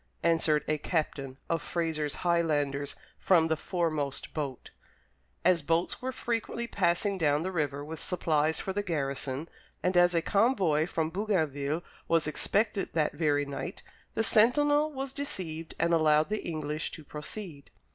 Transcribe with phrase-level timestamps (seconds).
[0.23, 4.71] _"answered a captain of Fraser's Highlanders from the foremost boat.
[5.45, 9.47] As boats were frequently passing down the river with supplies for the garrison,
[9.83, 13.83] and as a convoy from Bougainville was expected that very night,
[14.15, 17.69] the sentinel was deceived and allowed the English to proceed.